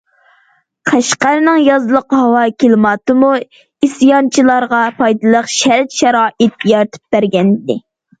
[0.91, 3.29] قەشقەرنىڭ يازلىق ھاۋا كىلىماتىمۇ
[3.87, 7.77] ئىسيانچىلارغا پايدىلىق شەرت- شارائىت يارىتىپ بەرگەنىدى.